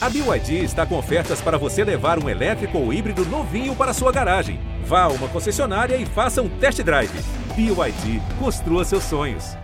[0.00, 4.12] A BYD está com ofertas para você levar um elétrico ou híbrido novinho para sua
[4.12, 4.60] garagem.
[4.84, 7.10] Vá a uma concessionária e faça um test drive.
[7.56, 9.56] BYD, construa seus sonhos.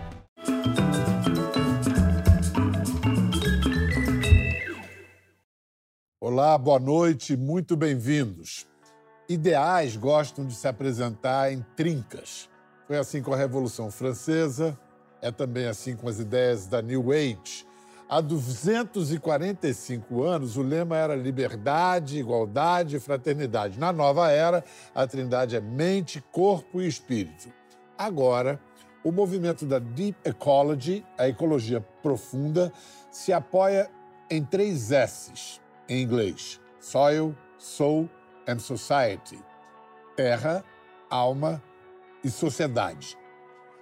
[6.19, 8.67] Olá, boa noite, muito bem-vindos.
[9.29, 12.49] Ideais gostam de se apresentar em trincas.
[12.87, 14.77] Foi assim com a Revolução Francesa,
[15.21, 17.65] é também assim com as ideias da New Age
[18.07, 23.79] Há 245 anos, o lema era liberdade, igualdade e fraternidade.
[23.79, 24.63] Na nova era,
[24.93, 27.51] a trindade é mente, corpo e espírito.
[27.97, 28.61] Agora,
[29.03, 32.71] o movimento da Deep Ecology, a ecologia profunda,
[33.09, 33.89] se apoia
[34.29, 38.07] em três S's em inglês: Soil, Soul
[38.47, 39.39] and Society.
[40.15, 40.63] Terra,
[41.09, 41.61] alma
[42.23, 43.17] e sociedade.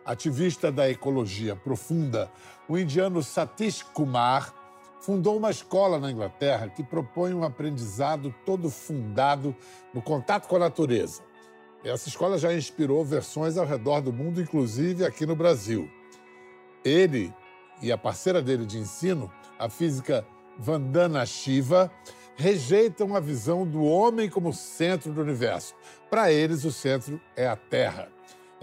[0.05, 2.29] Ativista da ecologia profunda,
[2.67, 4.53] o indiano Satish Kumar
[4.99, 9.55] fundou uma escola na Inglaterra que propõe um aprendizado todo fundado
[9.93, 11.21] no contato com a natureza.
[11.83, 15.89] Essa escola já inspirou versões ao redor do mundo, inclusive aqui no Brasil.
[16.83, 17.33] Ele
[17.81, 20.25] e a parceira dele de ensino, a física
[20.57, 21.91] Vandana Shiva,
[22.35, 25.75] rejeitam a visão do homem como centro do universo.
[26.09, 28.09] Para eles, o centro é a Terra.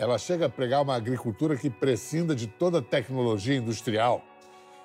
[0.00, 4.24] Ela chega a pregar uma agricultura que prescinda de toda tecnologia industrial.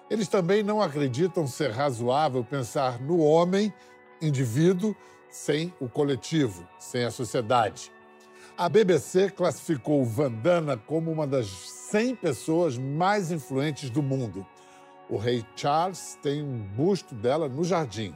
[0.09, 3.73] Eles também não acreditam ser razoável pensar no homem,
[4.21, 4.93] indivíduo,
[5.29, 7.93] sem o coletivo, sem a sociedade.
[8.57, 14.45] A BBC classificou Vandana como uma das 100 pessoas mais influentes do mundo.
[15.09, 18.13] O rei Charles tem um busto dela no jardim.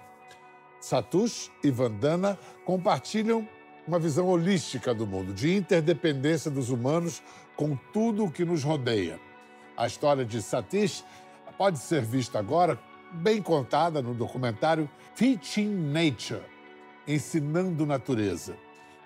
[0.81, 3.47] Satush e Vandana compartilham
[3.90, 7.23] uma visão holística do mundo, de interdependência dos humanos
[7.56, 9.20] com tudo o que nos rodeia.
[9.76, 11.04] A história de Satish
[11.58, 12.80] pode ser vista agora,
[13.12, 16.44] bem contada no documentário Teaching Nature
[17.08, 18.56] Ensinando Natureza.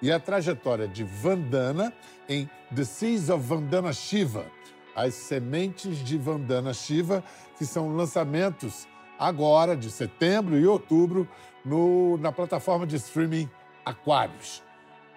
[0.02, 1.94] E a trajetória de Vandana
[2.28, 4.46] em The Seeds of Vandana Shiva,
[4.94, 7.24] As Sementes de Vandana Shiva,
[7.58, 8.86] que são lançamentos
[9.18, 11.26] agora, de setembro e outubro,
[11.64, 13.50] no, na plataforma de streaming
[13.86, 14.62] Aquários.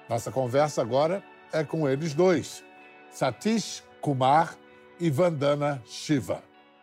[0.08, 1.22] Nossa conversa agora
[1.52, 2.62] é com eles dois,
[3.10, 4.56] Satish Kumar
[5.00, 6.42] e Vandana Shiva.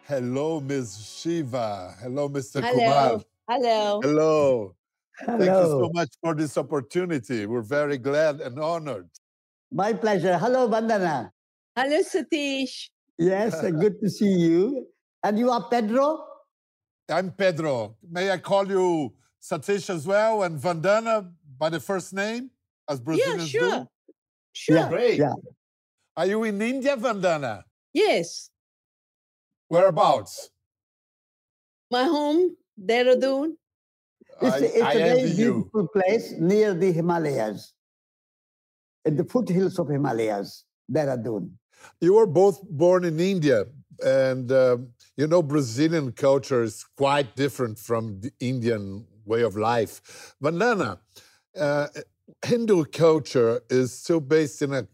[0.09, 0.97] Hello, Ms.
[0.97, 1.95] Shiva.
[2.01, 2.61] Hello, Mr.
[2.61, 2.73] Hello.
[2.73, 3.21] Kumar.
[3.49, 3.99] Hello.
[4.03, 4.75] Hello.
[5.25, 5.89] Thank you so Hello.
[5.93, 7.45] much for this opportunity.
[7.45, 9.07] We're very glad and honored.
[9.71, 10.37] My pleasure.
[10.37, 11.31] Hello, Vandana.
[11.77, 12.89] Hello, Satish.
[13.17, 14.87] Yes, uh, good to see you.
[15.23, 16.25] And you are Pedro?
[17.09, 17.95] I'm Pedro.
[18.09, 22.49] May I call you Satish as well and Vandana by the first name,
[22.89, 23.69] as Yeah, Brazilians sure.
[23.69, 23.87] do?
[24.53, 24.77] Sure.
[24.77, 24.89] Yeah.
[24.89, 25.19] Great.
[25.19, 25.33] Yeah.
[26.15, 27.63] Are you in India, Vandana?
[27.93, 28.49] Yes.
[29.67, 30.49] Whereabouts?
[31.89, 33.53] My home, Dehradun.
[34.41, 35.53] It's, I, it's I a very envy you.
[35.53, 37.73] beautiful place near the Himalayas,
[39.05, 41.51] at the foothills of Himalayas, Dehradun.
[42.01, 43.65] You were both born in India,
[44.03, 50.35] and um, you know Brazilian culture is quite different from the Indian way of life.
[50.41, 50.99] Vandana,
[51.59, 51.87] uh,
[52.45, 54.87] Hindu culture is still based in a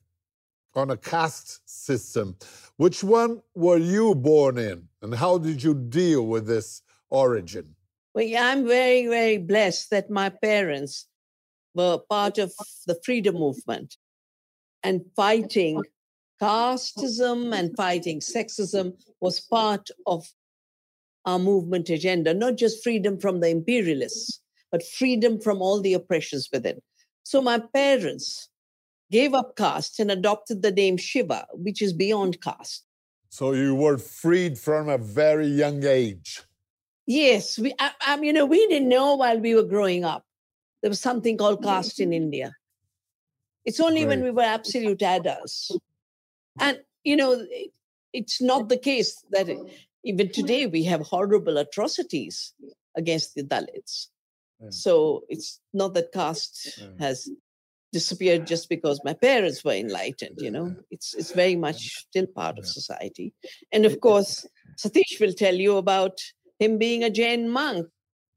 [0.75, 2.35] on a caste system.
[2.77, 7.75] Which one were you born in, and how did you deal with this origin?
[8.13, 11.07] Well, yeah, I'm very, very blessed that my parents
[11.73, 12.53] were part of
[12.87, 13.97] the freedom movement
[14.83, 15.83] and fighting
[16.41, 20.27] casteism and fighting sexism was part of
[21.25, 26.47] our movement agenda, not just freedom from the imperialists, but freedom from all the oppressions
[26.51, 26.79] within.
[27.23, 28.49] So my parents
[29.11, 32.85] gave up caste and adopted the name Shiva, which is beyond caste.
[33.29, 36.41] So you were freed from a very young age.
[37.05, 40.25] Yes, we, I, I, you know, we didn't know while we were growing up.
[40.81, 42.23] There was something called caste in mm-hmm.
[42.23, 42.55] India.
[43.65, 45.71] It's only when we were absolute adults.
[46.59, 47.73] And, you know, it-
[48.11, 49.59] it's not the case that it-
[50.03, 52.53] even today we have horrible atrocities
[52.95, 54.07] against the Dalits.
[54.61, 54.69] Yeah.
[54.71, 56.87] So it's not that caste Yeah.
[56.99, 57.29] has
[57.91, 60.75] disappeared just because my parents were enlightened, you know.
[60.91, 63.33] It's it's very much still part of society.
[63.71, 64.45] And of course,
[64.77, 66.19] Satish will tell you about
[66.59, 67.87] him being a Jain monk,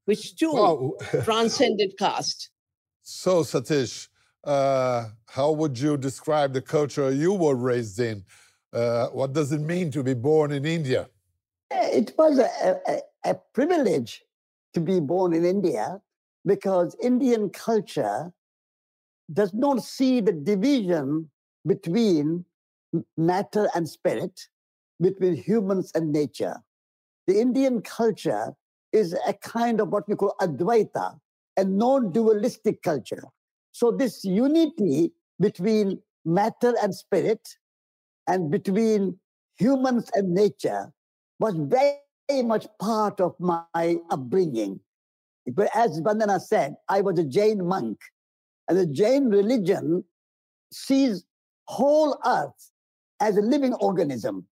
[0.07, 0.93] which too Wow.
[1.25, 2.51] transcended caste.
[3.03, 4.09] So, Satish,
[4.45, 8.25] uh, how would you describe the culture you were raised in?
[8.73, 11.09] Uh, what does it mean to be born in India?
[11.71, 12.49] Eh, It was a,
[12.89, 13.01] a,
[13.31, 14.25] a privilege
[14.75, 16.01] to be born in India
[16.45, 18.33] because Indian culture
[19.33, 21.31] does not see the division
[21.67, 22.45] between
[23.17, 24.49] matter and spirit,
[25.01, 26.57] between humans and nature.
[27.27, 28.53] The Indian culture
[28.93, 31.19] is a kind of what we call Advaita,
[31.57, 33.23] a non dualistic culture.
[33.73, 37.49] So, this unity between matter and spirit
[38.27, 39.19] and between
[39.57, 40.93] humans and nature
[41.39, 44.81] was very much part of my upbringing.
[45.47, 47.99] But as Vandana said, I was a Jain monk,
[48.69, 50.05] and the Jain religion
[50.73, 51.25] sees
[51.65, 52.71] whole earth
[53.21, 54.47] as a living organism.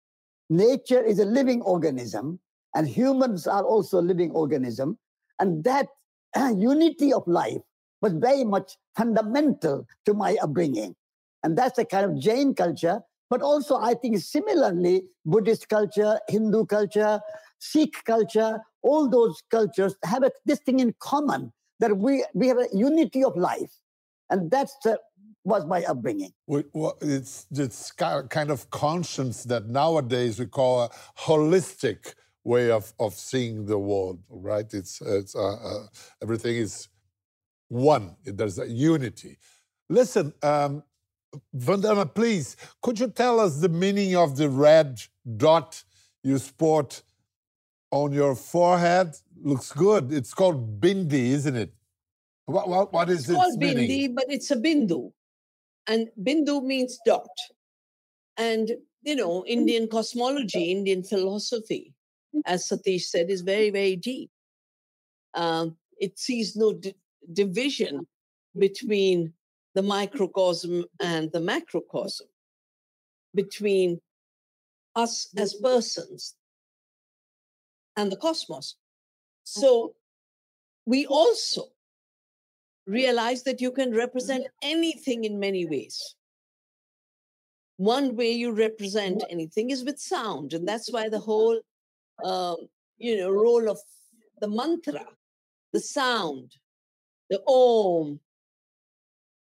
[0.49, 2.39] Nature is a living organism,
[2.75, 4.99] and humans are also a living organism.
[5.39, 5.89] And that
[6.57, 7.63] unity of life
[8.01, 10.95] was very much fundamental to my upbringing.
[11.43, 13.01] And that's the kind of Jain culture.
[13.29, 17.21] But also, I think similarly, Buddhist culture, Hindu culture,
[17.59, 22.59] Sikh culture, all those cultures have a, this thing in common that we, we have
[22.59, 23.73] a unity of life.
[24.31, 24.99] And that's the,
[25.45, 26.33] was my upbringing.
[26.49, 33.67] It's this kind of conscience that nowadays we call a holistic way of, of seeing
[33.67, 34.73] the world, right?
[34.73, 35.87] It's, it's uh, uh,
[36.23, 36.89] everything is
[37.69, 38.17] one.
[38.25, 39.39] There's a unity.
[39.89, 40.83] Listen, um,
[41.57, 45.01] Vandana, please, could you tell us the meaning of the red
[45.37, 45.83] dot
[46.23, 47.03] you sport
[47.91, 49.15] on your forehead?
[49.43, 50.13] Looks good.
[50.13, 51.73] It's called bindi, isn't it?
[52.47, 53.89] What, what, what is it's its called meaning?
[53.89, 55.13] bindi, but it's a bindu.
[55.87, 57.29] And bindu means dot.
[58.37, 58.73] And,
[59.03, 61.95] you know, Indian cosmology, Indian philosophy,
[62.45, 64.31] as Satish said, is very, very deep.
[65.35, 66.81] Um, it sees no
[67.33, 68.07] division
[68.59, 69.33] between
[69.75, 72.27] the microcosm and the macrocosm,
[73.35, 74.01] between
[74.95, 76.35] us as persons
[77.97, 78.77] and the cosmos.
[79.45, 79.95] So
[80.85, 81.69] we also
[82.87, 86.15] realize that you can represent anything in many ways.
[87.79, 91.61] One way you represent anything is with sound, and that's why the whole,
[92.25, 92.57] uh,
[92.99, 93.79] you know, role of
[94.41, 95.05] the mantra,
[95.73, 96.53] the sound,
[97.31, 98.21] the om.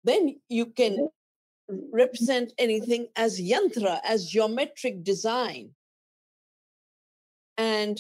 [0.04, 1.10] Then you can
[1.92, 5.70] represent anything as yantra, as geometric design.
[7.58, 8.00] And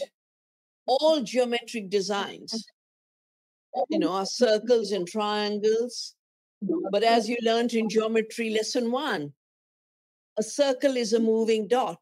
[0.85, 2.65] all geometric designs
[3.89, 6.15] you know, are circles and triangles.
[6.91, 9.33] But as you learned in geometry lesson one,
[10.37, 11.99] a circle is a moving dot.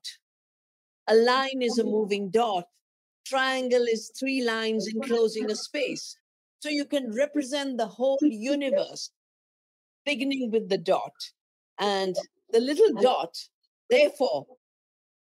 [1.07, 2.65] A line is a moving dot.
[3.25, 6.15] Triangle is three lines enclosing a space.
[6.59, 9.09] So you can represent the whole universe,
[10.05, 11.13] beginning with the dot.
[11.79, 12.15] And
[12.51, 13.35] the little dot,
[13.89, 14.45] therefore,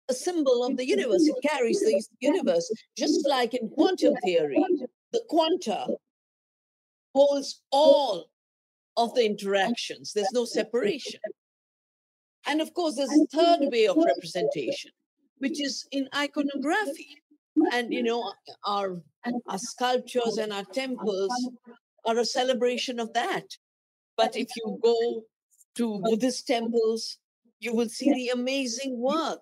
[0.08, 1.26] a symbol of the universe.
[1.26, 4.62] It carries the universe, just like in quantum theory.
[5.12, 5.86] The quanta
[7.14, 8.26] holds all
[8.96, 10.12] of the interactions.
[10.12, 11.20] There's no separation.
[12.46, 14.90] And of course, there's a third way of representation,
[15.38, 17.22] which is in iconography.
[17.72, 18.32] And you know,
[18.66, 19.00] our,
[19.48, 21.50] our sculptures and our temples
[22.04, 23.44] are a celebration of that.
[24.16, 25.22] But if you go
[25.76, 27.18] to Buddhist temples,
[27.60, 29.40] you will see the amazing work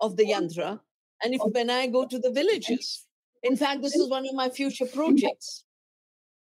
[0.00, 0.80] of the yantra.
[1.22, 3.06] And if when I go to the villages,
[3.42, 5.64] in fact, this is one of my future projects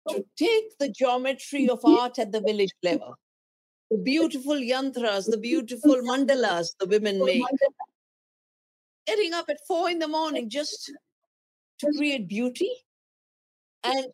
[0.08, 3.14] to take the geometry of art at the village level.
[3.90, 7.43] The beautiful yantras, the beautiful mandalas the women make.
[9.06, 10.92] Getting up at four in the morning just
[11.81, 12.70] to create beauty.
[13.84, 14.06] And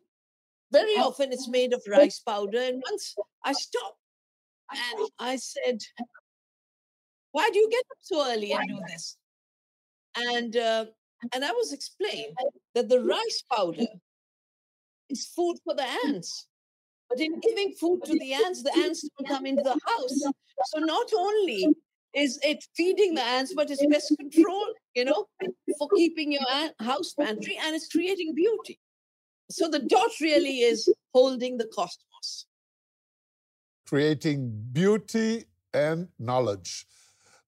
[0.71, 2.59] very often it's made of rice powder.
[2.59, 3.97] And once I stopped
[4.71, 5.79] and I said,
[7.31, 9.17] Why do you get up so early and do this?
[10.15, 10.85] And uh,
[11.33, 12.35] and I was explained
[12.75, 13.85] that the rice powder
[15.09, 16.47] is food for the ants.
[17.09, 20.33] But in giving food to the ants, the ants don't come into the house.
[20.65, 21.67] So not only
[22.15, 24.65] is it feeding the ants, but it's pest control,
[24.95, 25.27] you know,
[25.77, 26.41] for keeping your
[26.79, 28.79] house pantry and it's creating beauty.
[29.51, 32.45] So the dot really is holding the cosmos.
[33.87, 36.85] Creating beauty and knowledge.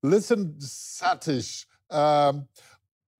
[0.04, 2.48] Listen, Satish, um,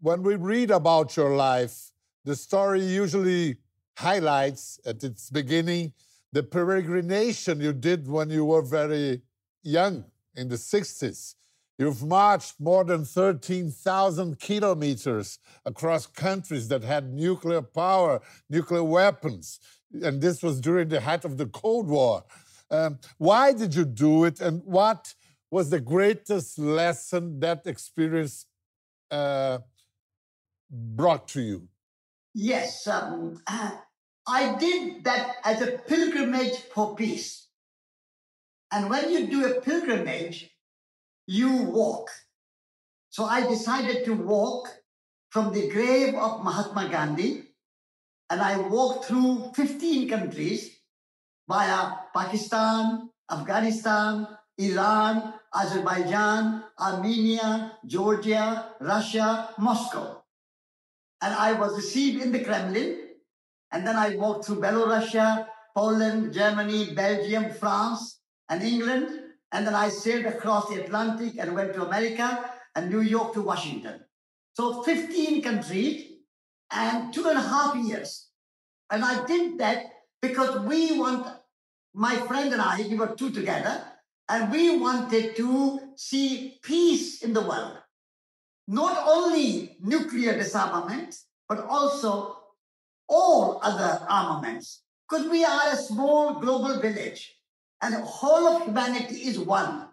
[0.02, 1.92] when we read about your life,
[2.24, 3.58] the story usually
[3.98, 5.94] highlights at its beginning
[6.34, 9.22] the peregrination you did when you were very
[9.64, 10.04] young
[10.36, 11.36] in the 60s.
[11.78, 19.60] You've marched more than 13,000 kilometers across countries that had nuclear power, nuclear weapons.
[20.02, 22.24] And this was during the height of the Cold War.
[22.70, 24.40] Um, why did you do it?
[24.42, 25.14] And what
[25.52, 28.46] was the greatest lesson that experience
[29.12, 29.60] uh,
[30.70, 31.68] brought to you?
[32.34, 33.42] Yes, um,
[34.28, 37.48] I did that as a pilgrimage for peace.
[38.72, 40.50] And when you do a pilgrimage,
[41.28, 42.10] you walk.
[43.10, 44.68] So I decided to walk
[45.30, 47.44] from the grave of Mahatma Gandhi
[48.30, 50.72] and I walked through 15 countries
[51.48, 60.24] via Pakistan, Afghanistan, Iran, Azerbaijan, Armenia, Georgia, Russia, Moscow.
[61.22, 63.00] And I was received in the Kremlin.
[63.72, 68.20] And then I walked through Belarus, Poland, Germany, Belgium, France,
[68.50, 69.08] and England.
[69.52, 73.42] And then I sailed across the Atlantic and went to America and New York to
[73.42, 74.02] Washington.
[74.54, 76.12] So 15 countries
[76.72, 78.30] and two and a half years.
[78.90, 79.86] And I did that
[80.22, 81.28] because we want,
[81.94, 83.84] my friend and I, we were two together,
[84.30, 87.78] and we wanted to see peace in the world.
[88.68, 91.16] Not only nuclear disarmament,
[91.48, 92.38] but also
[93.08, 94.82] all other armaments.
[95.08, 97.36] Because we are a small global village
[97.82, 99.88] and the whole of humanity is one.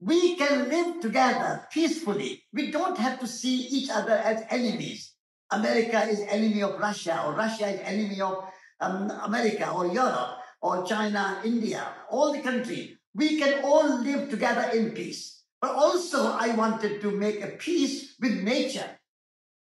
[0.00, 2.44] We can live together peacefully.
[2.52, 5.14] We don't have to see each other as enemies.
[5.50, 8.44] America is enemy of Russia, or Russia is enemy of
[8.80, 12.95] um, America, or Europe, or China, India, all the countries.
[13.16, 15.42] We can all live together in peace.
[15.62, 18.90] But also, I wanted to make a peace with nature.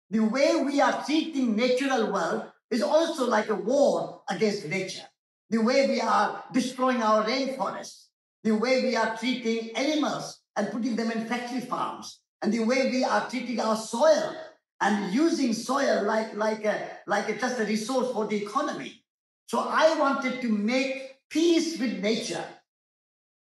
[0.09, 5.03] The way we are treating natural world is also like a war against nature.
[5.50, 8.05] The way we are destroying our rainforests,
[8.43, 12.89] the way we are treating animals and putting them in factory farms, and the way
[12.89, 14.38] we are treating our soil
[14.79, 19.03] and using soil like, like, a, like a, just a resource for the economy.
[19.47, 22.45] So I wanted to make peace with nature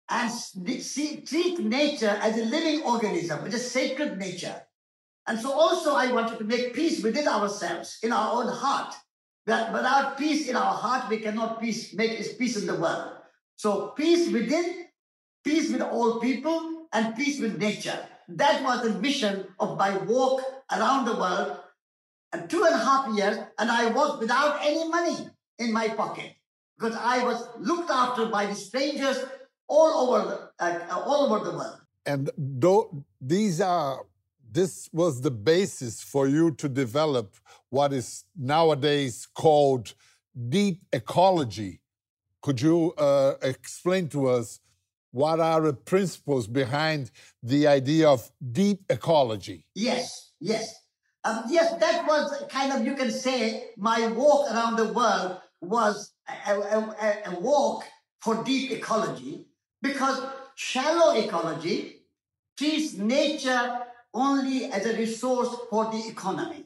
[0.09, 4.55] and see, treat nature as a living organism, which is sacred nature.
[5.27, 8.95] And so also I wanted to make peace within ourselves, in our own heart.
[9.45, 13.13] That without peace in our heart, we cannot peace, make peace in the world.
[13.55, 14.87] So peace within,
[15.43, 17.99] peace with all people, and peace with nature.
[18.29, 21.57] That was the mission of my walk around the world.
[22.31, 26.33] And two and a half years, and I was without any money in my pocket
[26.77, 29.17] because I was looked after by the strangers
[29.69, 31.79] all over the, uh, all over the world.
[32.05, 34.01] And though these are
[34.51, 37.35] this was the basis for you to develop
[37.69, 39.93] what is nowadays called
[40.49, 41.81] deep ecology.
[42.41, 44.59] Could you uh, explain to us
[45.11, 47.11] what are the principles behind
[47.43, 49.65] the idea of deep ecology?
[49.75, 50.75] Yes, yes.
[51.23, 56.13] Um, yes, that was kind of, you can say, my walk around the world was
[56.47, 57.83] a, a, a walk
[58.21, 59.48] for deep ecology
[59.81, 60.21] because
[60.55, 62.01] shallow ecology
[62.57, 63.79] treats nature
[64.13, 66.65] only as a resource for the economy.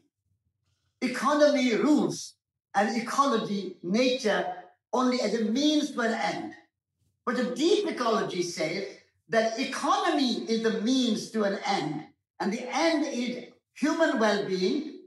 [1.01, 2.33] Economy rules
[2.75, 4.45] and ecology, nature,
[4.93, 6.53] only as a means to an end.
[7.25, 8.85] But the deep ecology says
[9.29, 12.05] that economy is the means to an end,
[12.39, 14.99] and the end is human well-being,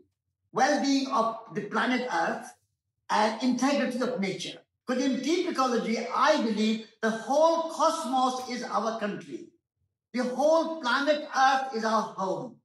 [0.53, 2.53] well-being of the planet Earth,
[3.11, 4.59] and integrity of nature.
[4.87, 9.47] Because in deep ecology, I believe the whole cosmos is our country.
[10.13, 12.57] The whole planet Earth is our home.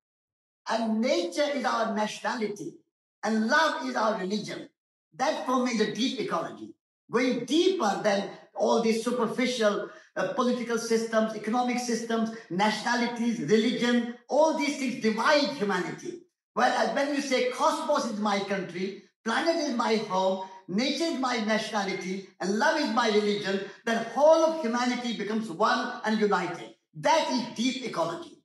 [0.70, 2.76] And nature is our nationality.
[3.24, 4.70] And love is our religion.
[5.16, 6.74] That for me is a deep ecology.
[7.12, 14.78] Going deeper than all these superficial uh, political systems, economic systems, nationalities, religion, all these
[14.78, 16.22] things divide humanity.
[16.54, 21.38] Whereas when you say cosmos is my country, planet is my home, nature is my
[21.46, 26.76] nationality, and love is my religion, then whole of humanity becomes one and united.
[26.96, 28.44] That is deep ecology.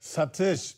[0.00, 0.74] Satish,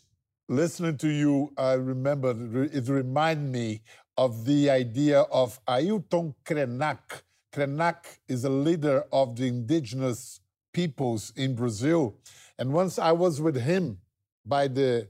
[0.47, 2.31] listening to you, I remember
[2.65, 3.81] it reminded me
[4.17, 7.23] of the idea of Ailton Krenak.
[7.53, 10.39] Krenak is a leader of the indigenous
[10.73, 12.17] peoples in Brazil.
[12.57, 13.99] And once I was with him
[14.45, 15.09] by the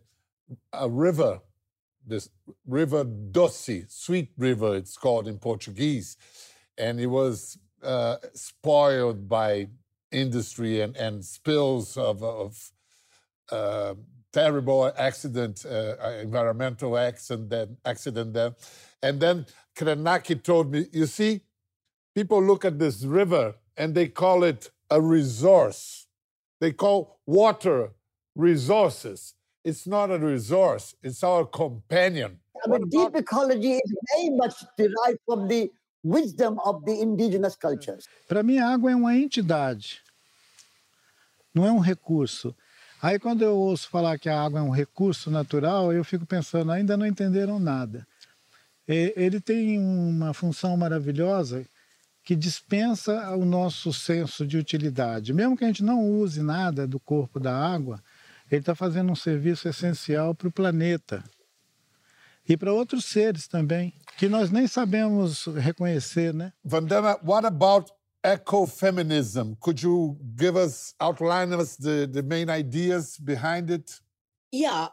[0.73, 1.39] uh, river,
[2.05, 2.29] this
[2.65, 6.17] River Doce, Sweet River, it's called in Portuguese.
[6.77, 9.67] And it was uh, spoiled by
[10.12, 12.72] industry and, and spills of, of
[13.51, 13.96] uh,
[14.31, 18.55] terrible accident, uh, environmental accident, accident there.
[19.01, 21.41] And then Krenaki told me, you see,
[22.15, 26.08] people look at this river and they call it a resource.
[26.60, 27.91] They call water
[28.36, 29.34] resources.
[29.63, 32.39] It's not a resource, it's our companion.
[32.65, 35.71] I mean, deep ecology is very much derived from the
[36.03, 38.07] wisdom of the indigenous cultures.
[38.27, 40.01] Para mim, a água é uma entidade,
[41.53, 42.55] não é um recurso.
[43.01, 46.71] Aí, quando eu ouço falar que a água é um recurso natural, eu fico pensando,
[46.71, 48.05] ainda não entenderam nada.
[48.87, 51.65] Ele tem uma função maravilhosa
[52.23, 55.33] que dispensa o nosso senso de utilidade.
[55.33, 58.01] Mesmo que a gente não use nada do corpo da água,
[58.51, 61.24] ele está fazendo um serviço essencial para o planeta.
[62.48, 66.51] e para outros seres também, que nós nem sabemos reconhecer, né?
[66.63, 67.91] Vandana, what about
[68.24, 69.55] ecofeminism?
[69.60, 74.01] Could you give us, outline us the, the main ideas behind it?
[74.51, 74.89] Yeah,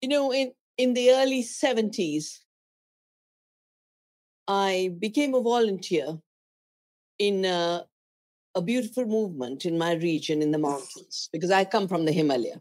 [0.00, 2.40] you know, in, in the early 70s,
[4.48, 6.18] I became a volunteer
[7.18, 7.86] in a,
[8.56, 12.60] a beautiful movement in my region in the mountains because I come from the Himalaya.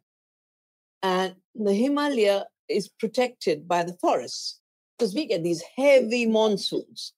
[1.04, 4.60] And the Himalaya is protected by the forests
[4.98, 7.14] because we get these heavy monsoons.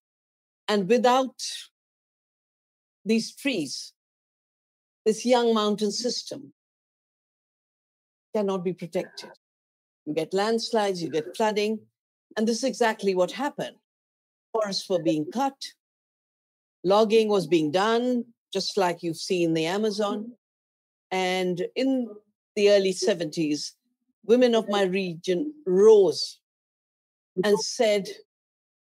[0.68, 1.36] And without
[3.06, 3.94] these trees,
[5.06, 6.54] this young mountain system
[8.34, 9.30] cannot be protected.
[10.06, 11.80] You get landslides, you get flooding.
[12.38, 13.76] And this is exactly what happened.
[14.54, 15.56] Forests were being cut,
[16.84, 20.34] logging was being done, just like you've seen the Amazon.
[21.12, 22.08] And in
[22.56, 23.72] the early 70s,
[24.26, 26.40] women of my region rose
[27.44, 28.08] and said,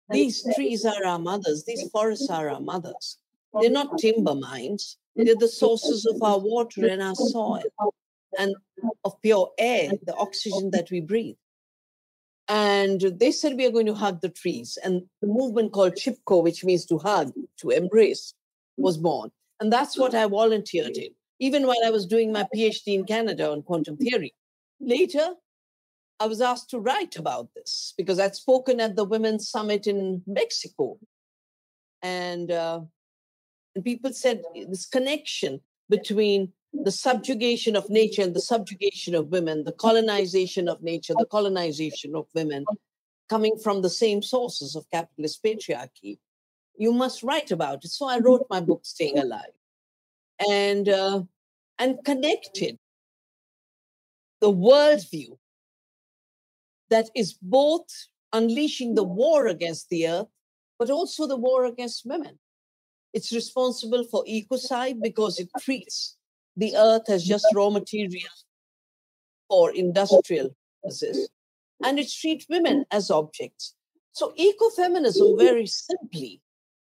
[0.10, 3.18] These trees are our mothers, these forests are our mothers.
[3.54, 7.64] They're not timber mines, they're the sources of our water and our soil
[8.38, 8.56] and
[9.04, 11.36] of pure air, the oxygen that we breathe.
[12.48, 14.78] And they said we are going to hug the trees.
[14.84, 18.34] And the movement called Chipko, which means to hug, to embrace,
[18.78, 19.32] was born.
[19.60, 23.51] And that's what I volunteered in, even while I was doing my PhD in Canada
[23.51, 24.34] on quantum theory.
[24.80, 25.30] Later,
[26.20, 30.22] I was asked to write about this because I'd spoken at the Women's Summit in
[30.25, 30.98] Mexico.
[32.01, 32.82] And, uh,
[33.75, 39.63] and people said this connection between the subjugation of nature and the subjugation of women,
[39.63, 42.65] the colonization of nature, the colonization of women,
[43.30, 46.20] coming from the same sources of capitalist patriarchy.
[46.77, 47.92] You must write about it.
[47.92, 49.54] So I wrote my book, Staying Alive,
[50.39, 51.22] and uh,
[51.80, 52.77] and connected
[54.42, 55.38] the worldview
[56.89, 57.88] that is both
[58.34, 60.27] unleashing the war against the earth,
[60.77, 62.38] but also the war against women.
[63.13, 66.17] It's responsible for ecocide because it treats
[66.58, 68.30] the earth as just raw material
[69.48, 70.50] for industrial
[70.84, 71.30] purposes,
[71.84, 73.76] and it treats women as objects.
[74.12, 76.41] So, ecofeminism, very simply,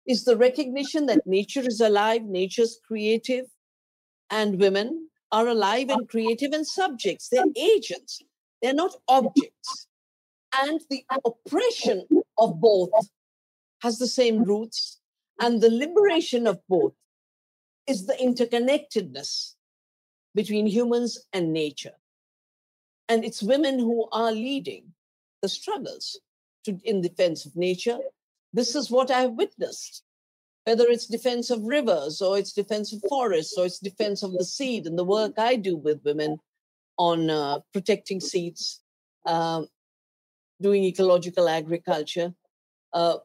[0.07, 3.47] is the recognition that nature is alive, nature's creative,
[4.31, 7.29] and women are alive and creative and subjects.
[7.29, 8.23] They're agents,
[8.63, 9.87] they're not objects.
[10.61, 12.07] And the oppression
[12.39, 12.91] of both
[13.83, 15.01] has the same roots,
[15.41, 16.93] and the liberation of both
[17.87, 19.55] is the interconnectedness
[20.35, 21.95] between humans and nature.
[23.09, 24.93] And it's women who are leading
[25.43, 26.21] the struggles
[26.65, 27.99] to, in defense of nature.
[28.53, 30.03] This is what I've witnessed,
[30.65, 34.45] whether it's defense of rivers or it's defense of forests or it's defense of the
[34.45, 36.39] seed and the work I do with women
[36.99, 38.81] on uh, protecting seeds,
[39.27, 39.69] um,
[40.61, 42.35] doing ecological agriculture.
[42.93, 43.19] Uh,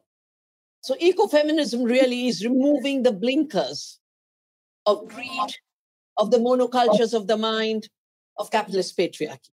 [0.80, 3.98] so ecofeminism really is removing the blinkers
[4.86, 5.50] of greed,
[6.16, 7.88] of the monocultures of the mind,
[8.38, 9.50] of capitalist patriarchy.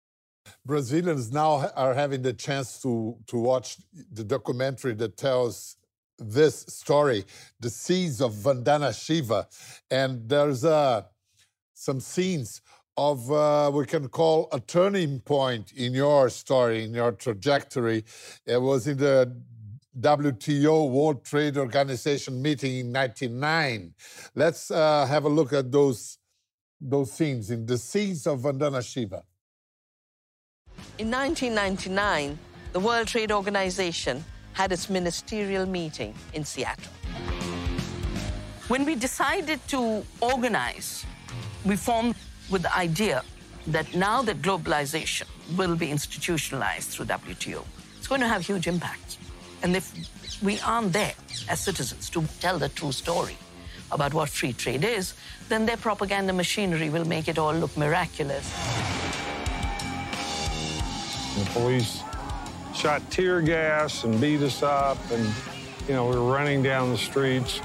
[0.65, 3.79] Brazilians now are having the chance to, to watch
[4.13, 5.77] the documentary that tells
[6.19, 7.25] this story,
[7.61, 9.49] The Seeds of Vandana Shiva.
[9.91, 11.03] And there's uh,
[11.73, 12.61] some scenes
[12.97, 18.05] of, uh, we can call a turning point in your story, in your trajectory.
[18.47, 19.35] It was in the
[19.99, 23.95] WTO, World Trade Organization meeting in 99.
[24.35, 26.19] Let's uh, have a look at those,
[26.81, 29.25] those scenes in the scenes of Vandana Shiva.
[30.98, 32.38] In 1999,
[32.72, 36.92] the World Trade Organization had its ministerial meeting in Seattle.
[38.68, 41.05] When we decided to organize,
[41.64, 42.14] we formed
[42.50, 43.22] with the idea
[43.66, 45.26] that now that globalization
[45.57, 47.64] will be institutionalized through WTO,
[47.98, 49.18] it's going to have huge impact.
[49.62, 49.92] And if
[50.42, 51.14] we aren't there
[51.48, 53.37] as citizens to tell the true story
[53.90, 55.14] about what free trade is,
[55.48, 59.00] then their propaganda machinery will make it all look miraculous.
[61.38, 62.03] The police
[62.75, 65.25] shot tear gas and beat us up, and,
[65.87, 67.61] you know, we were running down the streets.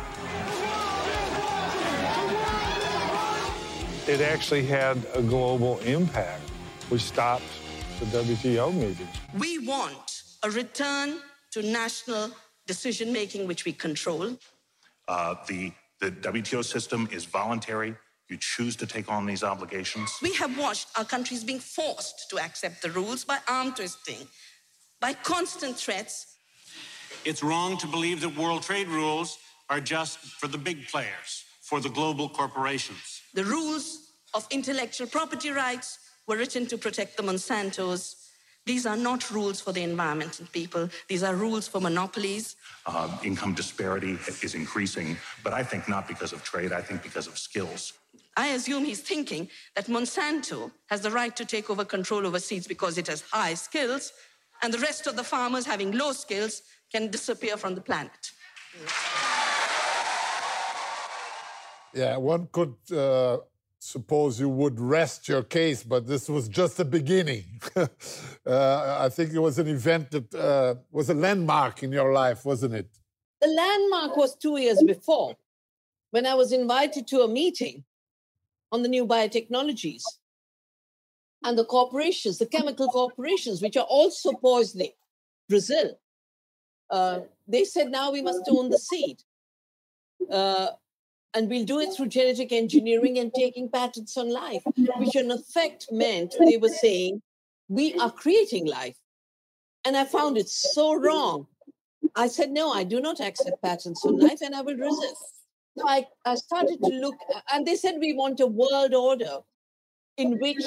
[4.08, 6.43] It actually had a global impact.
[6.91, 7.43] We stopped
[7.99, 9.10] the WTO meetings.
[9.38, 12.30] We want a return to national
[12.67, 14.38] decision making, which we control.
[15.08, 17.95] Uh, the, the WTO system is voluntary.
[18.29, 20.17] You choose to take on these obligations.
[20.21, 24.27] We have watched our countries being forced to accept the rules by arm twisting,
[24.99, 26.38] by constant threats.
[27.23, 29.38] It's wrong to believe that world trade rules
[29.69, 33.21] are just for the big players, for the global corporations.
[33.33, 38.15] The rules of intellectual property rights were written to protect the Monsantos,
[38.65, 40.89] These are not rules for the environment and people.
[41.07, 42.55] These are rules for monopolies.
[42.88, 47.27] Uh, income disparity is increasing, but I think not because of trade, I think because
[47.27, 47.93] of skills.
[48.38, 52.67] I assume he's thinking that Monsanto has the right to take over control over seeds
[52.67, 54.12] because it has high skills,
[54.62, 58.32] and the rest of the farmers having low skills can disappear from the planet.
[61.93, 63.38] Yeah, one could uh,
[63.80, 67.45] suppose you would rest your case, but this was just the beginning.
[67.76, 67.88] uh,
[69.00, 72.74] I think it was an event that uh, was a landmark in your life, wasn't
[72.74, 72.89] it?
[73.39, 75.36] The landmark was two years before
[76.12, 77.86] when I was invited to a meeting
[78.71, 80.04] on the new biotechnologies
[81.43, 84.91] and the corporations, the chemical corporations, which are also poisoning
[85.47, 85.99] Brazil.
[86.89, 89.21] Uh, they said now we must own the seed.
[90.32, 90.67] Uh,
[91.36, 94.63] and we'll do it through genetic engineering and taking patents on life,
[94.97, 97.21] which in effect meant they were saying,
[97.67, 98.95] we are creating life.
[99.86, 101.47] And I found it so wrong.
[102.15, 105.35] I said, no, I do not accept patents on life and I will resist.
[105.77, 109.39] So I, I started to look, uh, and they said we want a world order
[110.17, 110.63] in which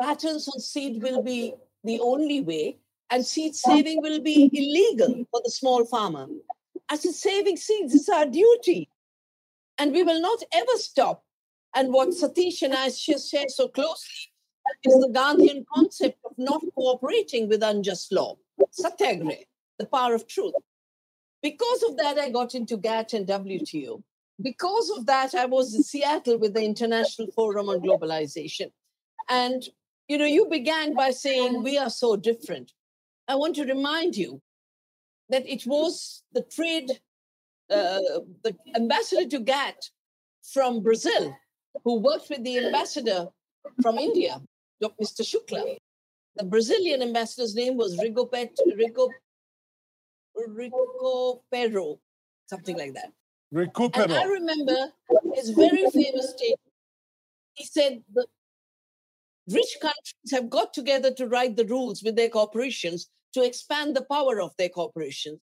[0.00, 2.78] patents on seed will be the only way
[3.12, 6.26] and seed saving will be illegal for the small farmer.
[6.88, 8.88] I said, saving seeds is our duty.
[9.78, 11.22] And we will not ever stop.
[11.76, 14.30] And what Satish and I share so closely
[14.84, 18.36] is the Gandhian concept of not cooperating with unjust law,
[18.70, 19.44] satyagraha,
[19.78, 20.54] the power of truth.
[21.42, 24.02] Because of that, I got into GATT and WTO.
[24.40, 28.70] Because of that, I was in Seattle with the International Forum on Globalization.
[29.28, 29.62] And
[30.08, 32.72] you know, you began by saying we are so different.
[33.28, 34.40] I want to remind you
[35.28, 36.90] that it was the trade
[37.70, 38.00] uh,
[38.42, 39.90] the ambassador to GATT
[40.52, 41.34] from Brazil,
[41.84, 43.28] who worked with the ambassador
[43.80, 44.40] from India,
[44.82, 45.22] Mr.
[45.22, 45.76] Shukla.
[46.36, 49.08] The Brazilian ambassador's name was Rigo, Pet, Rigo,
[50.36, 51.98] Rigo Pero,
[52.46, 53.12] something like that.
[53.52, 54.04] Ricupero.
[54.04, 54.92] And I remember
[55.34, 56.60] his very famous statement.
[57.54, 58.26] He said the
[59.48, 64.04] rich countries have got together to write the rules with their corporations to expand the
[64.10, 65.38] power of their corporations.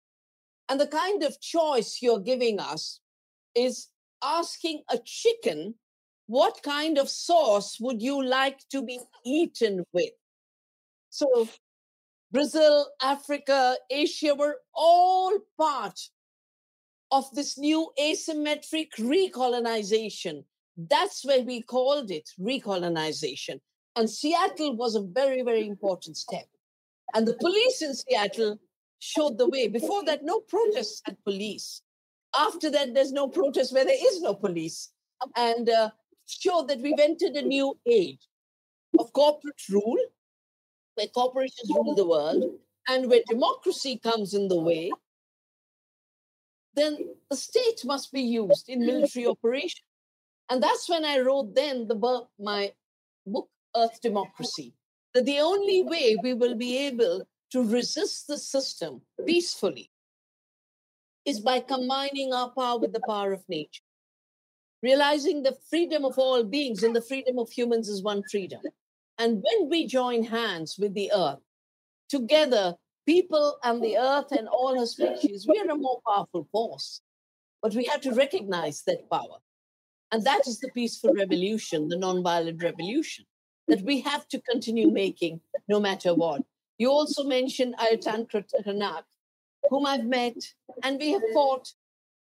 [0.70, 3.00] And the kind of choice you're giving us
[3.56, 3.88] is
[4.24, 5.76] asking a chicken,
[6.28, 10.12] what kind of sauce would you like to be eaten with?
[11.10, 11.48] So,
[12.36, 15.98] Brazil, Africa, Asia were all part
[17.10, 20.44] of this new asymmetric recolonization.
[20.76, 23.62] That's why we called it recolonization.
[23.96, 26.46] And Seattle was a very, very important step.
[27.14, 28.60] And the police in Seattle
[29.00, 29.70] showed the way.
[29.70, 31.84] Before that, no protests at police.
[32.38, 34.90] After that, there's no protest where there is no police.
[35.38, 35.92] And uh,
[36.28, 38.28] showed that we've entered a new age
[39.00, 40.04] of corporate rule,
[40.96, 42.44] where corporations rule the world,
[42.88, 44.92] and where democracy comes in the way,
[46.76, 46.98] then
[47.30, 49.84] the state must be used in military operation.
[50.50, 52.74] And that's when I wrote then the my
[53.26, 54.74] book, Earth Democracy,
[55.14, 59.90] that the only way we will be able to resist the system peacefully
[61.26, 63.82] is by combining our power with the power of nature.
[64.84, 68.62] Realizing the freedom of all beings and the freedom of humans is one freedom.
[69.18, 71.40] And when we join hands with the earth,
[72.10, 72.76] together,
[73.06, 77.02] people and the earth and all her species, we are a more powerful force.
[77.62, 79.38] But we have to recognize that power.
[80.12, 83.26] And that is the peaceful revolution, the nonviolent revolution
[83.68, 86.44] that we have to continue making no matter what.
[86.78, 89.04] You also mentioned Ailton Krenak,
[89.70, 90.36] whom I've met,
[90.84, 91.72] and we have fought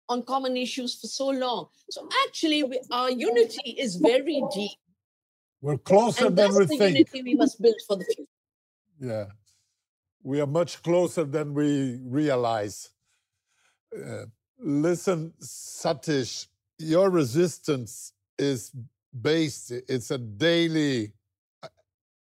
[0.10, 1.68] on common issues for so long.
[1.90, 4.78] So actually, we, our unity is very deep.
[5.64, 6.98] We're closer and than that's we the think.
[6.98, 8.30] unity we must build for the future.
[9.00, 9.26] Yeah,
[10.22, 12.90] we are much closer than we realize.
[13.96, 14.26] Uh,
[14.60, 16.48] listen, Satish,
[16.80, 18.74] your resistance is
[19.22, 21.14] based, it's a daily
[21.64, 21.70] uh,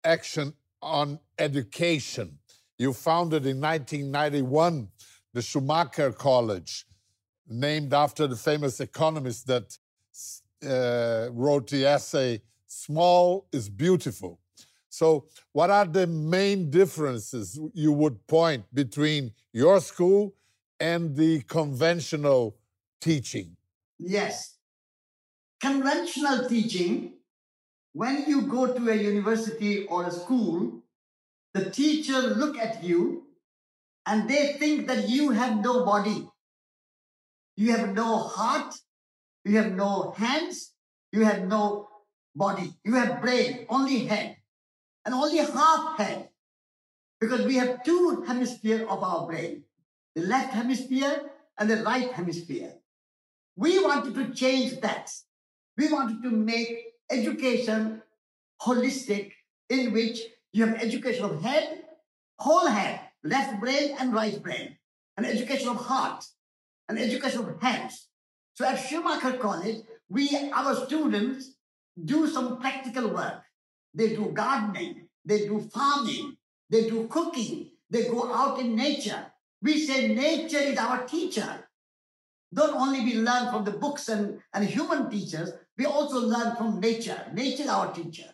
[0.04, 2.39] action on education.
[2.80, 4.88] You founded in 1991
[5.36, 6.88] the Schumacher College,
[7.47, 9.78] named after the famous economist that
[10.67, 14.40] uh, wrote the essay, Small is Beautiful.
[14.90, 20.34] So, what are the main differences you would point between your school
[20.80, 22.58] and the conventional
[23.02, 23.56] teaching?
[24.00, 24.58] Yes.
[25.62, 27.14] Conventional teaching
[27.94, 30.84] when you go to a university or a school,
[31.54, 33.24] the teacher look at you
[34.06, 36.30] and they think that you have no body.
[37.56, 38.76] You have no heart.
[39.44, 40.74] You have no hands.
[41.12, 41.88] You have no
[42.38, 42.73] body.
[42.84, 44.38] You have brain, only head.
[45.06, 46.30] And only half head.
[47.19, 49.63] because we have two hemispheres of our brain,
[50.15, 52.73] the left hemisphere and the right hemisphere.
[53.56, 55.12] We wanted to change that.
[55.78, 58.02] We wanted to make education
[58.62, 59.32] holistic
[59.69, 60.21] in which
[60.54, 61.84] you have education of head,
[62.39, 64.78] whole head, left brain and right brain,
[65.17, 66.23] an education of heart,
[66.88, 68.08] an education of hands.
[68.54, 69.78] So at Schumacher College,
[70.10, 71.57] we, our students
[72.04, 73.42] do some practical work.
[73.94, 76.38] They do gardening, they do farming,
[76.70, 79.26] they do cooking, they go out in nature.
[79.62, 81.68] We say nature is our teacher.
[82.54, 86.80] Don't only we learn from the books and, and human teachers, we also learn from
[86.80, 87.20] nature.
[87.34, 88.34] Nature is our teacher.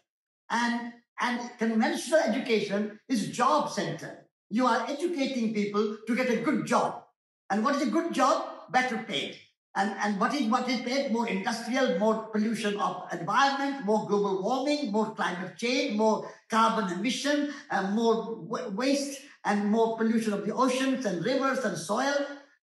[0.50, 4.26] And, and conventional education is job centered.
[4.50, 7.04] You are educating people to get a good job.
[7.50, 8.46] And what is a good job?
[8.72, 9.38] Better paid.
[9.76, 11.12] And, and what is what is paid?
[11.12, 17.52] More industrial, more pollution of environment, more global warming, more climate change, more carbon emission,
[17.72, 18.38] and more
[18.72, 22.14] waste and more pollution of the oceans and rivers and soil.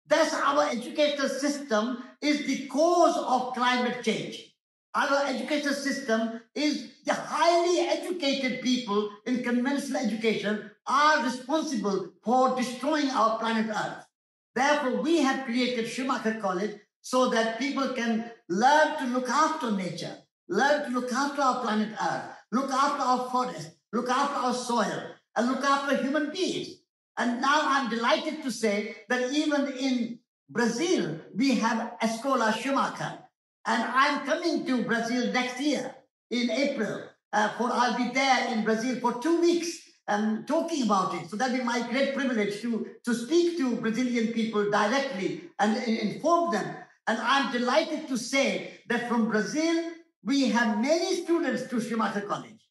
[0.07, 4.55] Thus, our educational system is the cause of climate change.
[4.95, 13.11] Our educational system is the highly educated people in conventional education are responsible for destroying
[13.11, 14.07] our planet Earth.
[14.55, 20.17] Therefore, we have created Schumacher College so that people can learn to look after nature,
[20.49, 25.03] learn to look after our planet Earth, look after our forest, look after our soil,
[25.37, 26.81] and look after human beings.
[27.17, 33.19] And now I'm delighted to say that even in Brazil, we have Escola Schumacher.
[33.67, 35.95] And I'm coming to Brazil next year
[36.31, 41.15] in April, uh, for I'll be there in Brazil for two weeks and talking about
[41.15, 41.31] it.
[41.31, 46.53] So that'll be my great privilege to, to speak to Brazilian people directly and inform
[46.53, 46.75] them
[47.11, 49.77] and I'm delighted to say that from Brazil,
[50.23, 52.63] we have many students to Schumacher College.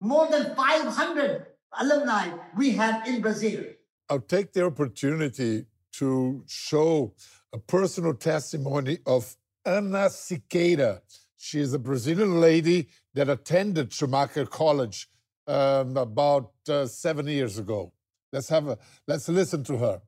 [0.00, 1.46] More than 500
[1.80, 3.64] alumni we have in Brazil.
[4.08, 7.12] I'll take the opportunity to show
[7.52, 11.00] a personal testimony of Ana Siqueira.
[11.36, 15.08] She is a Brazilian lady that attended Schumacher College
[15.48, 17.92] um, about uh, seven years ago.
[18.32, 20.00] Let's have a let's listen to her.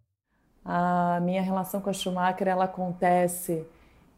[0.64, 3.66] A minha relação com a Schumacher ela acontece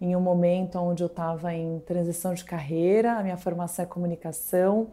[0.03, 4.89] em um momento onde eu estava em transição de carreira, a minha formação é comunicação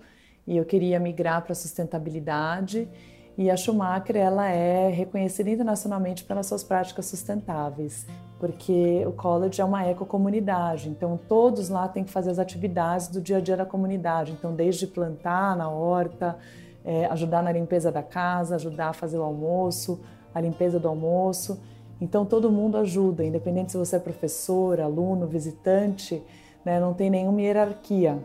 [0.46, 2.88] e eu queria migrar para sustentabilidade.
[3.36, 8.06] E a Schumacher ela é reconhecida internacionalmente pelas suas práticas sustentáveis,
[8.38, 13.20] porque o college é uma ecocomunidade, então todos lá têm que fazer as atividades do
[13.20, 16.38] dia a dia da comunidade, então desde plantar na horta,
[16.86, 20.00] é, ajudar na limpeza da casa, ajudar a fazer o almoço,
[20.36, 21.60] a limpeza do almoço.
[22.02, 26.22] Então todo mundo ajuda, independente se você é professor, aluno, visitante,
[26.64, 28.18] né, não tem nenhuma hierarquia.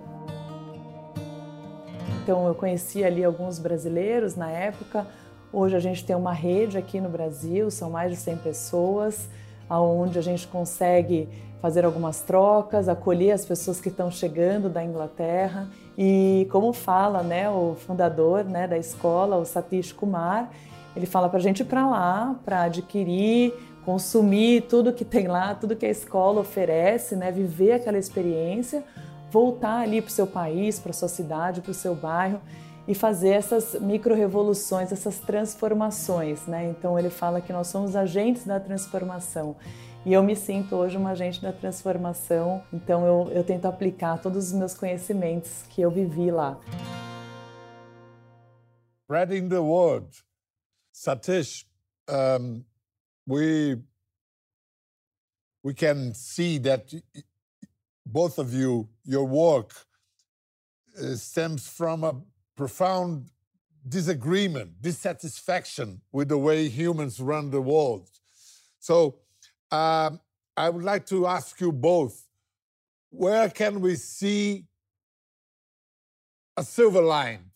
[2.23, 5.07] Então eu conheci ali alguns brasileiros na época.
[5.53, 9.29] Hoje a gente tem uma rede aqui no Brasil, são mais de 100 pessoas,
[9.69, 11.29] aonde a gente consegue
[11.61, 17.49] fazer algumas trocas, acolher as pessoas que estão chegando da Inglaterra e como fala, né,
[17.49, 20.51] o fundador, né, da escola, o Satish Kumar,
[20.97, 23.53] ele fala para a gente ir para lá, para adquirir,
[23.85, 27.31] consumir tudo que tem lá, tudo que a escola oferece, né?
[27.31, 28.83] viver aquela experiência,
[29.31, 32.41] voltar ali para o seu país, para sua cidade, para o seu bairro
[32.87, 36.47] e fazer essas micro-revoluções, essas transformações.
[36.47, 36.69] Né?
[36.69, 39.57] Então ele fala que nós somos agentes da transformação.
[40.07, 44.49] E eu me sinto hoje uma agente da transformação, então eu, eu tento aplicar todos
[44.49, 46.59] os meus conhecimentos que eu vivi lá.
[49.05, 50.24] Spreading the word.
[50.95, 51.65] Satish,
[52.09, 52.65] um,
[53.27, 53.77] we
[55.63, 56.93] we can see that
[58.07, 59.73] both of you, your work
[60.99, 62.15] uh, stems from a
[62.55, 63.31] profound
[63.89, 68.09] disagreement, dissatisfaction with the way humans run the world.
[68.79, 69.17] So,
[69.71, 70.21] um,
[70.57, 72.25] I would like to ask you both
[73.11, 74.67] where can we see
[76.57, 77.51] a silver line,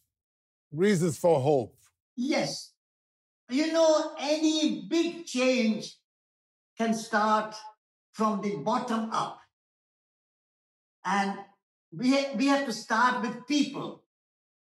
[0.72, 1.76] reasons for hope?
[2.16, 2.72] Yes,
[3.50, 5.96] you know, any big change
[6.76, 7.54] can start
[8.12, 9.40] from the bottom up.
[11.04, 11.38] And
[11.92, 14.02] we, we have to start with people.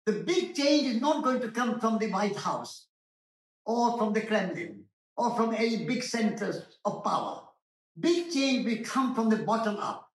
[0.07, 2.87] The big change is not going to come from the White House
[3.65, 4.85] or from the Kremlin
[5.17, 7.43] or from any big centers of power.
[7.99, 10.09] Big change will come from the bottom up.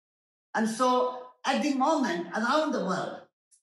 [0.55, 3.21] And so at the moment around the world,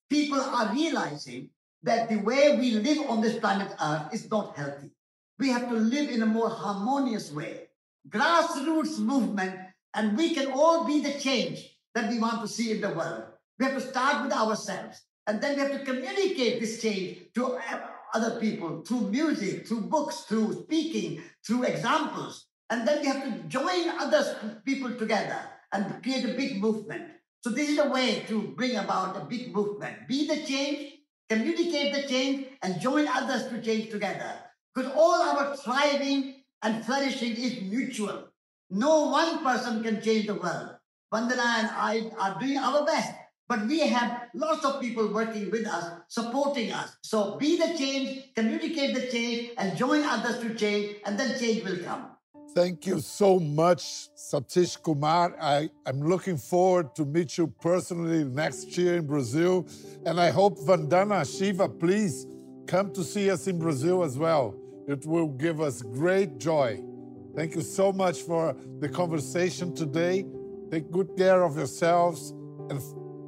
[0.08, 1.50] people are realizing
[1.84, 4.90] that the way we live on this planet Earth is not healthy.
[5.38, 7.68] We have to live in a more harmonious way.
[8.08, 9.54] Grassroots movement,
[9.94, 13.24] and we can all be the change that we want to see in the world.
[13.58, 17.54] We have to start with ourselves, and then we have to communicate this change to
[17.54, 17.80] uh,
[18.14, 22.46] other people through music, through books, through speaking, through examples.
[22.70, 25.38] And then we have to join other people together
[25.72, 27.10] and create a big movement.
[27.42, 30.08] So this is a way to bring about a big movement.
[30.08, 30.93] Be the change,
[31.28, 34.32] communicate the change, and join others to change together.
[34.74, 38.28] Because all our thriving and flourishing is mutual.
[38.70, 40.70] No one person can change the world.
[41.12, 43.12] Vandana and I are doing our best.
[43.46, 46.96] But we have lots of people working with us, supporting us.
[47.02, 51.62] So be the change, communicate the change, and join others to change, and then change
[51.62, 52.13] will come.
[52.54, 55.34] Thank you so much, Satish Kumar.
[55.40, 59.66] I, am looking forward to meet you personally next year in Brazil.
[60.06, 62.26] And I hope Vandana Shiva, please
[62.68, 64.54] come to see us in Brazil as well.
[64.86, 66.80] It will give us great joy.
[67.34, 70.24] Thank you so much for the conversation today.
[70.70, 72.30] Take good care of yourselves
[72.70, 72.80] and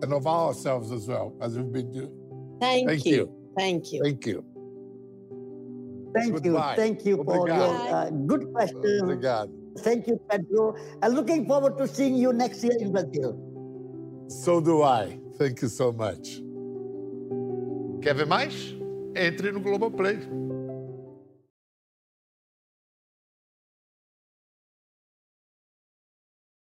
[0.03, 2.59] and of ourselves as well, as we've been doing.
[2.61, 3.17] Thank, Thank you.
[3.17, 3.53] you.
[3.57, 4.03] Thank you.
[4.03, 4.56] Thank you.
[6.17, 6.71] Thank Goodbye.
[6.71, 6.77] you.
[6.77, 9.01] Thank you for your uh, good question.
[9.03, 9.51] Obrigado.
[9.79, 10.75] Thank you, Pedro.
[11.03, 13.37] And looking forward to seeing you next year in Brazil.
[14.29, 15.19] So do I.
[15.39, 16.41] Thank you so much.
[18.03, 18.75] Quer ver mais?
[19.15, 20.19] Entre no Globoplay.